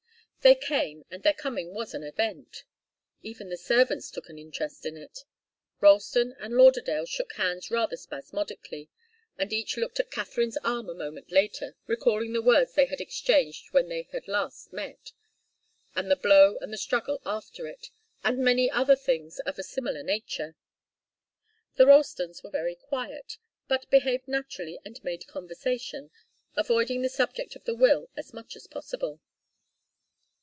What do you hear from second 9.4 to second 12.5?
each looked at Katharine's arm a moment later, recalling the